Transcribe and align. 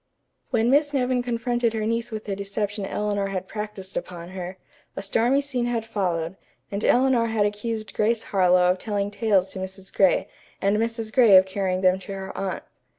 When 0.49 0.71
Miss 0.71 0.93
Nevin 0.95 1.21
confronted 1.21 1.73
her 1.73 1.85
niece 1.85 2.09
with 2.09 2.25
the 2.25 2.35
deception 2.35 2.87
Eleanor 2.87 3.27
had 3.27 3.47
practised 3.47 3.95
upon 3.95 4.29
her, 4.29 4.57
a 4.95 5.01
stormy 5.03 5.41
scene 5.41 5.67
had 5.67 5.85
followed, 5.85 6.37
and 6.71 6.83
Eleanor 6.83 7.27
had 7.27 7.45
accused 7.45 7.93
Grace 7.93 8.23
Harlowe 8.23 8.71
of 8.71 8.79
telling 8.79 9.11
tales 9.11 9.49
to 9.49 9.59
Mrs. 9.59 9.93
Gray, 9.93 10.27
and 10.59 10.77
Mrs. 10.77 11.13
Gray 11.13 11.35
of 11.37 11.45
carrying 11.45 11.81
them 11.81 11.99
to 11.99 12.13
her 12.13 12.35
aunt. 12.35 12.63